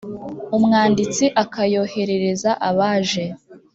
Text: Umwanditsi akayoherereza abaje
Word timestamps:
Umwanditsi 0.57 1.25
akayoherereza 1.43 2.51
abaje 2.69 3.23